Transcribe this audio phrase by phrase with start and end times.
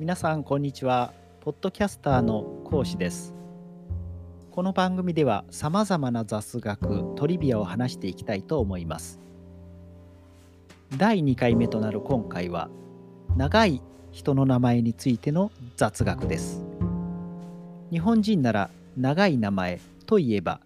[0.00, 1.12] 皆さんこんにちは。
[1.42, 3.34] ポッドキャスターの講師です。
[4.50, 9.20] この番組ではさまざまな雑学トリビアを話していきたいと思います。
[10.96, 12.70] 第2回目となる今回は
[13.36, 16.64] 長い人の名前についての雑学です。
[17.90, 20.60] 日本人なら長い名前といえば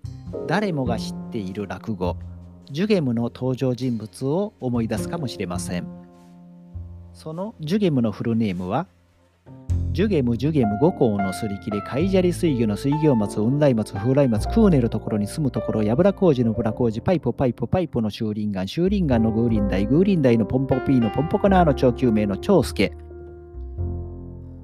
[0.46, 2.16] 誰もが知っている落語
[2.71, 5.89] ジュゲムの登場人物を思い出すかもしれません。
[7.12, 8.86] そのジュゲムのフルネームは
[9.94, 22.93] ジュゲムジュゲム五行のすり切れ海砂利水魚の水魚松雲来松風来松クーネルところに住むところやぶら工事のぶら工事パイプパイプパイプの修林岩修林岩のグーリンダイグーリンダイのポンポピーのポンポコナーの長久名の長介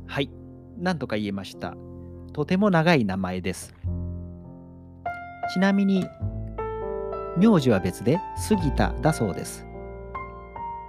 [0.09, 0.33] はい
[0.79, 1.77] なんとか言えました
[2.33, 3.73] とても長い名前です
[5.55, 6.05] ちなみに
[7.39, 9.65] 名字は別で杉田だそうです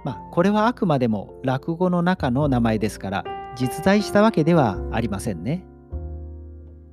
[0.02, 5.64] まあこれはあくまでも落語の中の名前ですから実在したわけではありませんね。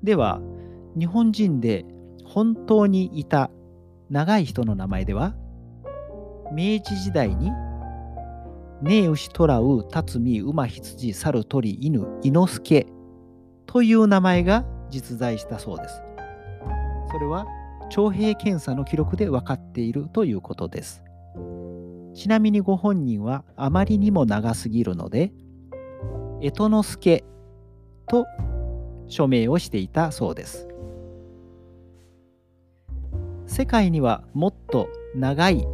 [0.04, 0.42] では
[0.98, 1.86] 日本人で
[2.26, 3.50] 本当にいた
[4.10, 5.36] 長い人の名前では
[6.52, 7.52] 明治時代に
[8.82, 12.88] ネウシトラウタツミ馬羊猿鳥犬猪之助
[13.66, 16.02] という名前が実在したそうです。
[17.12, 17.46] それは
[17.90, 21.04] 徴兵検査の記録で分かっているということです。
[22.14, 25.32] ちなみにご本人はあまりにも長すぎるので
[26.42, 27.24] 江戸之助
[28.08, 28.26] と
[29.08, 30.68] 署名をしていたそうです。
[33.46, 35.68] 世界にはもっと長い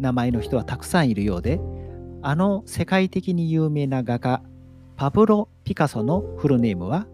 [0.00, 1.60] 名前の人はたくさんいるようで、
[2.22, 4.42] あの世界的に有名な画家、
[4.96, 7.06] パブロ・ピカソのフルネームは、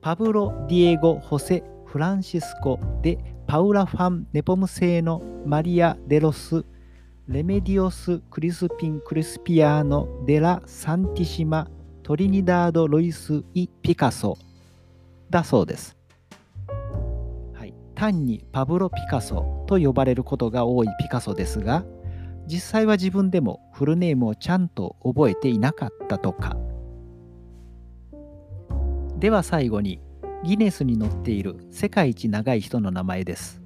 [0.00, 6.64] パブロ・ディエゴ・ホセ・フランシスコ・でパウラ・ファン・ネポム製のマリア・デロス・
[7.28, 11.68] レメディオス・クリスピン・クリスピアーノ・デラ・サンティシマ・
[12.06, 14.38] トリニダード・ロイス・イ・ピカソ
[15.28, 15.96] だそうです。
[17.52, 21.84] はい、単にパブロ・ピカソと呼ばれることが多いピカソですが、
[22.46, 26.56] 実際は自分でもフルネームをちゃんと覚えていなかったとか。
[29.18, 29.98] では最後に
[30.44, 33.60] ギネスに載っている世界一長い人の名前です。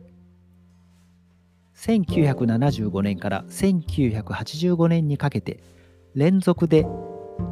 [1.77, 5.63] 1975年から1985年にかけて
[6.15, 6.87] 連続で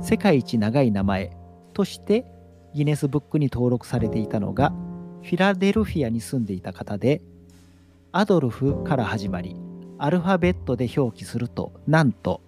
[0.03, 1.37] 世界一長い名前
[1.75, 2.25] として
[2.75, 4.73] ギネスブックに登録されていたのが
[5.23, 7.21] フィラデルフィアに住んでいた方で
[8.13, 9.57] アドルフから始まり
[9.99, 12.41] アルファベットで表記するとなんと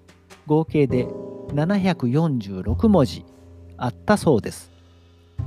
[0.46, 3.24] 合計で746文字
[3.76, 4.70] あったそうです。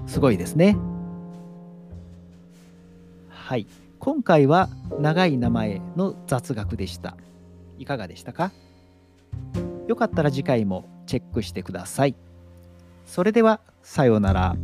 [0.05, 0.75] すごいですね。
[3.29, 3.67] はい。
[3.99, 7.15] 今回は長い名前の雑学でした。
[7.77, 8.51] いかがでしたか？
[9.87, 12.15] よかったら次回もチェックしてください。
[13.05, 14.55] それではさようなら。